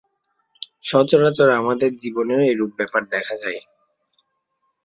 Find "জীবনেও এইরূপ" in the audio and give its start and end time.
1.97-2.71